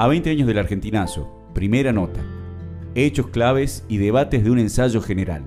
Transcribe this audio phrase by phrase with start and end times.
[0.00, 2.22] A 20 años del argentinazo, primera nota.
[2.94, 5.42] Hechos claves y debates de un ensayo general.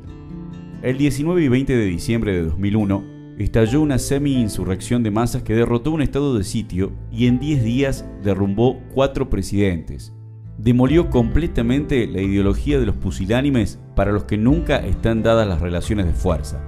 [0.83, 3.03] El 19 y 20 de diciembre de 2001
[3.39, 8.05] estalló una semi-insurrección de masas que derrotó un estado de sitio y en 10 días
[8.21, 10.13] derrumbó cuatro presidentes.
[10.59, 16.05] Demolió completamente la ideología de los pusilánimes para los que nunca están dadas las relaciones
[16.05, 16.63] de fuerza.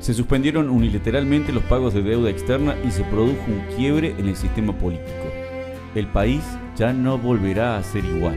[0.00, 4.34] Se suspendieron unilateralmente los pagos de deuda externa y se produjo un quiebre en el
[4.34, 5.41] sistema político.
[5.94, 6.42] El país
[6.76, 8.36] ya no volverá a ser igual.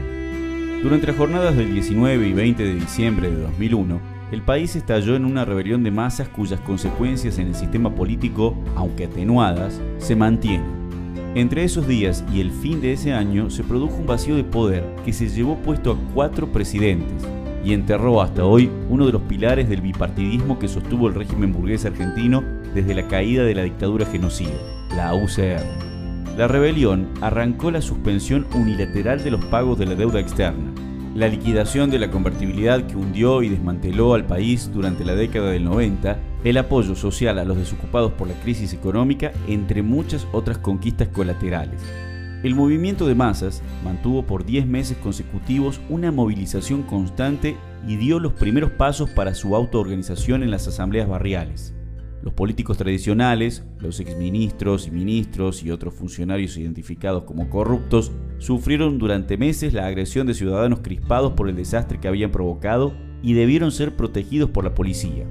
[0.82, 3.98] Durante las jornadas del 19 y 20 de diciembre de 2001,
[4.30, 9.04] el país estalló en una rebelión de masas cuyas consecuencias en el sistema político, aunque
[9.04, 10.76] atenuadas, se mantienen.
[11.34, 14.84] Entre esos días y el fin de ese año se produjo un vacío de poder
[15.04, 17.26] que se llevó puesto a cuatro presidentes
[17.64, 21.84] y enterró hasta hoy uno de los pilares del bipartidismo que sostuvo el régimen burgués
[21.84, 22.42] argentino
[22.74, 24.54] desde la caída de la dictadura genocida,
[24.94, 25.85] la UCR.
[26.36, 30.70] La rebelión arrancó la suspensión unilateral de los pagos de la deuda externa,
[31.14, 35.64] la liquidación de la convertibilidad que hundió y desmanteló al país durante la década del
[35.64, 41.08] 90, el apoyo social a los desocupados por la crisis económica, entre muchas otras conquistas
[41.08, 41.80] colaterales.
[42.42, 47.56] El movimiento de masas mantuvo por 10 meses consecutivos una movilización constante
[47.88, 51.72] y dio los primeros pasos para su autoorganización en las asambleas barriales.
[52.26, 59.36] Los políticos tradicionales, los exministros y ministros y otros funcionarios identificados como corruptos sufrieron durante
[59.36, 63.94] meses la agresión de ciudadanos crispados por el desastre que habían provocado y debieron ser
[63.94, 65.24] protegidos por la policía.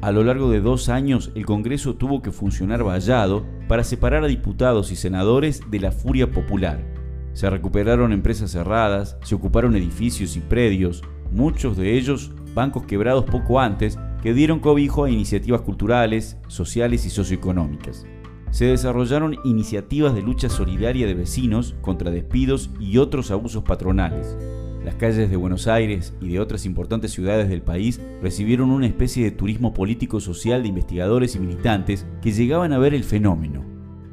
[0.00, 4.26] A lo largo de dos años, el Congreso tuvo que funcionar vallado para separar a
[4.26, 6.84] diputados y senadores de la furia popular.
[7.32, 13.60] Se recuperaron empresas cerradas, se ocuparon edificios y predios, muchos de ellos bancos quebrados poco
[13.60, 18.06] antes que dieron cobijo a iniciativas culturales, sociales y socioeconómicas.
[18.50, 24.36] Se desarrollaron iniciativas de lucha solidaria de vecinos contra despidos y otros abusos patronales.
[24.84, 29.24] Las calles de Buenos Aires y de otras importantes ciudades del país recibieron una especie
[29.24, 33.64] de turismo político-social de investigadores y militantes que llegaban a ver el fenómeno.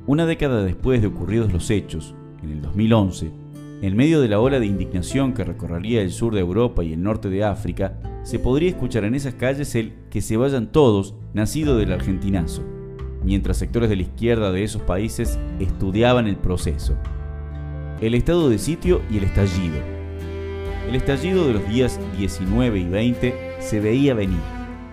[0.06, 3.32] Una década después de ocurridos los hechos, en el 2011,
[3.82, 7.02] en medio de la ola de indignación que recorrería el sur de Europa y el
[7.02, 11.78] norte de África, se podría escuchar en esas calles el que se vayan todos, nacido
[11.78, 12.62] del argentinazo,
[13.24, 16.98] mientras sectores de la izquierda de esos países estudiaban el proceso.
[18.02, 19.78] El estado de sitio y el estallido.
[20.90, 24.42] El estallido de los días 19 y 20 se veía venir.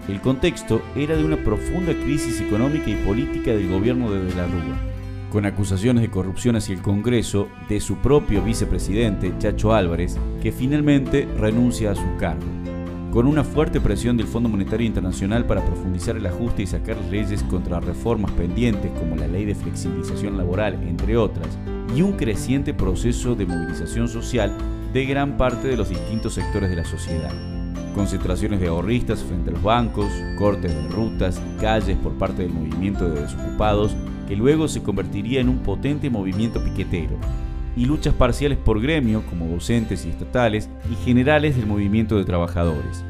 [0.09, 4.47] El contexto era de una profunda crisis económica y política del gobierno de De la
[4.47, 4.78] Rúa,
[5.33, 11.27] con acusaciones de corrupción hacia el Congreso de su propio vicepresidente, Chacho Álvarez, que finalmente
[11.37, 12.64] renuncia a su cargo
[13.15, 17.45] con una fuerte presión del Fondo Monetario Internacional para profundizar el ajuste y sacar leyes
[17.45, 21.47] contra reformas pendientes como la ley de flexibilización laboral, entre otras,
[21.95, 24.53] y un creciente proceso de movilización social
[24.93, 27.31] de gran parte de los distintos sectores de la sociedad.
[27.95, 32.53] Concentraciones de ahorristas frente a los bancos, cortes de rutas y calles por parte del
[32.53, 33.95] movimiento de desocupados,
[34.27, 37.17] que luego se convertiría en un potente movimiento piquetero,
[37.77, 43.05] y luchas parciales por gremio, como docentes y estatales, y generales del movimiento de trabajadores.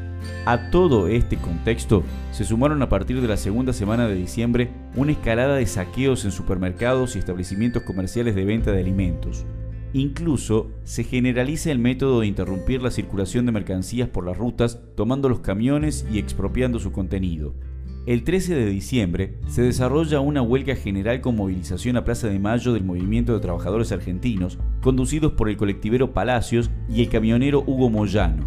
[0.45, 5.11] A todo este contexto se sumaron a partir de la segunda semana de diciembre una
[5.11, 9.45] escalada de saqueos en supermercados y establecimientos comerciales de venta de alimentos.
[9.93, 15.29] Incluso se generaliza el método de interrumpir la circulación de mercancías por las rutas tomando
[15.29, 17.53] los camiones y expropiando su contenido.
[18.05, 22.71] El 13 de diciembre se desarrolla una huelga general con movilización a Plaza de Mayo
[22.71, 28.45] del Movimiento de Trabajadores Argentinos, conducidos por el colectivero Palacios y el camionero Hugo Moyano.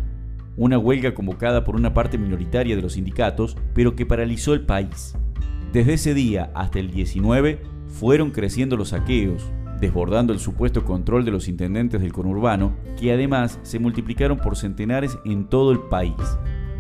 [0.57, 5.17] Una huelga convocada por una parte minoritaria de los sindicatos, pero que paralizó el país.
[5.73, 11.33] Desde ese día hasta el 19 fueron creciendo los saqueos, desbordando el supuesto control de
[11.33, 16.15] los intendentes del conurbano, que además se multiplicaron por centenares en todo el país.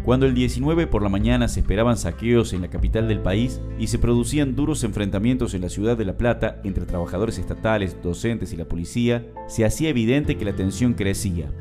[0.08, 3.88] Cuando el 19 por la mañana se esperaban saqueos en la capital del país y
[3.88, 8.56] se producían duros enfrentamientos en la ciudad de La Plata entre trabajadores estatales, docentes y
[8.56, 11.52] la policía, se hacía evidente que la tensión crecía.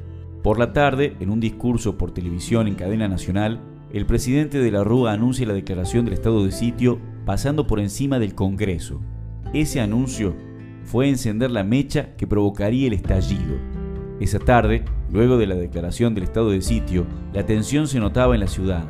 [0.43, 3.59] Por la tarde, en un discurso por televisión en cadena nacional,
[3.91, 8.17] el presidente de la Rúa anuncia la declaración del estado de sitio pasando por encima
[8.17, 9.01] del Congreso.
[9.53, 10.33] Ese anuncio
[10.85, 13.57] fue encender la mecha que provocaría el estallido.
[14.21, 18.41] Esa tarde, Luego de la declaración del estado de sitio, la tensión se notaba en
[18.41, 18.83] la ciudad.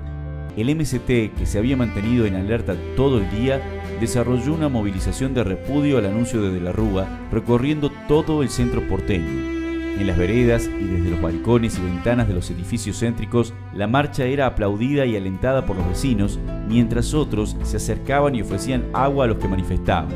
[0.58, 1.06] El MST,
[1.38, 3.62] que se había mantenido en alerta todo el día,
[4.02, 8.81] desarrolló una movilización de repudio al anuncio de De la Rúa, recorriendo todo el centro
[8.88, 9.28] porteño.
[10.00, 14.25] En las veredas y desde los balcones y ventanas de los edificios céntricos, la marcha
[14.25, 19.28] era aplaudida y alentada por los vecinos, mientras otros se acercaban y ofrecían agua a
[19.28, 20.10] los que manifestaban.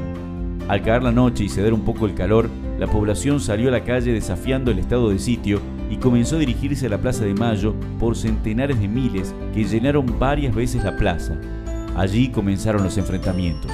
[0.68, 2.48] Al caer la noche y ceder un poco el calor,
[2.80, 5.60] la población salió a la calle desafiando el estado de sitio
[5.92, 10.18] y comenzó a dirigirse a la Plaza de Mayo por centenares de miles que llenaron
[10.18, 11.38] varias veces la plaza.
[11.98, 13.70] Allí comenzaron los enfrentamientos.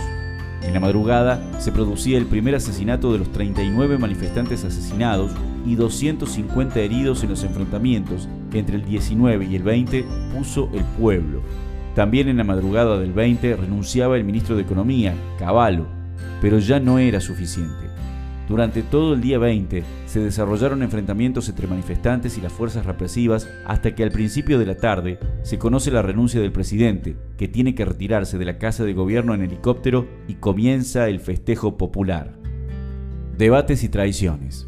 [0.63, 5.31] En la madrugada se producía el primer asesinato de los 39 manifestantes asesinados
[5.63, 10.03] y 250 heridos en los enfrentamientos que entre el 19 y el 20
[10.35, 11.41] puso el pueblo.
[11.93, 15.85] También en la madrugada del 20 renunciaba el ministro de Economía, Cavallo,
[16.41, 17.87] pero ya no era suficiente.
[18.47, 23.93] Durante todo el día 20 se desarrollaron enfrentamientos entre manifestantes y las fuerzas represivas hasta
[23.93, 27.83] que al principio de la tarde se conoce la renuncia del presidente, que tiene que
[27.83, 32.37] retirarse de la casa de gobierno en helicóptero y comienza el festejo popular.
[33.37, 34.65] Debates y traiciones.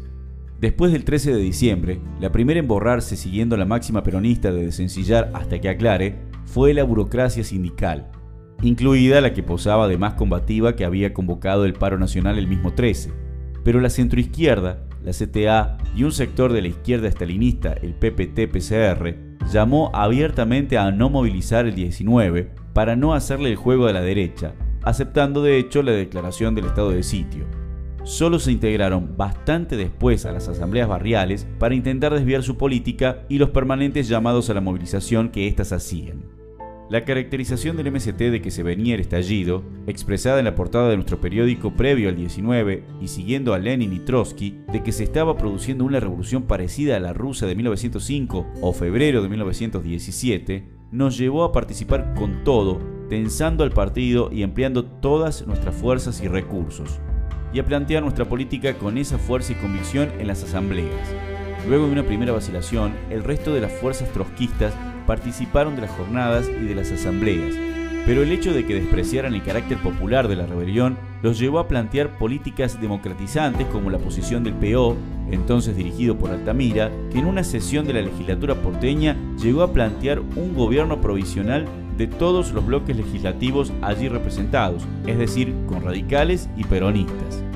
[0.60, 5.30] Después del 13 de diciembre, la primera en borrarse siguiendo la máxima peronista de desencillar
[5.32, 8.10] hasta que aclare fue la burocracia sindical,
[8.60, 12.74] incluida la que posaba de más combativa que había convocado el paro nacional el mismo
[12.74, 13.29] 13
[13.64, 19.14] pero la centroizquierda, la CTA y un sector de la izquierda estalinista, el PPT-PCR,
[19.52, 24.54] llamó abiertamente a no movilizar el 19 para no hacerle el juego a la derecha,
[24.82, 27.44] aceptando de hecho la declaración del estado de sitio.
[28.04, 33.38] Solo se integraron bastante después a las asambleas barriales para intentar desviar su política y
[33.38, 36.39] los permanentes llamados a la movilización que éstas hacían.
[36.90, 40.96] La caracterización del MST de que se venía el estallido, expresada en la portada de
[40.96, 45.36] nuestro periódico previo al 19 y siguiendo a Lenin y Trotsky, de que se estaba
[45.36, 51.44] produciendo una revolución parecida a la rusa de 1905 o febrero de 1917, nos llevó
[51.44, 56.98] a participar con todo, tensando al partido y empleando todas nuestras fuerzas y recursos,
[57.52, 61.14] y a plantear nuestra política con esa fuerza y convicción en las asambleas.
[61.68, 64.74] Luego de una primera vacilación, el resto de las fuerzas trotskistas
[65.10, 67.56] participaron de las jornadas y de las asambleas,
[68.06, 71.66] pero el hecho de que despreciaran el carácter popular de la rebelión los llevó a
[71.66, 74.96] plantear políticas democratizantes como la posición del PO,
[75.32, 80.20] entonces dirigido por Altamira, que en una sesión de la legislatura porteña llegó a plantear
[80.20, 81.66] un gobierno provisional
[81.98, 87.49] de todos los bloques legislativos allí representados, es decir, con radicales y peronistas.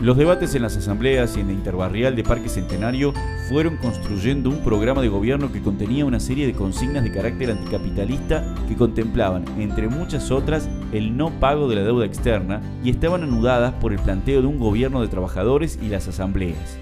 [0.00, 3.14] Los debates en las asambleas y en la interbarrial de Parque Centenario
[3.48, 8.54] fueron construyendo un programa de gobierno que contenía una serie de consignas de carácter anticapitalista
[8.68, 13.72] que contemplaban, entre muchas otras, el no pago de la deuda externa y estaban anudadas
[13.80, 16.78] por el planteo de un gobierno de trabajadores y las asambleas.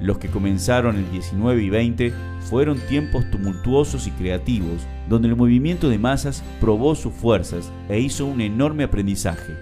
[0.00, 5.90] Los que comenzaron el 19 y 20 fueron tiempos tumultuosos y creativos, donde el movimiento
[5.90, 9.52] de masas probó sus fuerzas e hizo un enorme aprendizaje,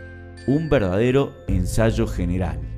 [0.46, 2.71] un verdadero ensayo general.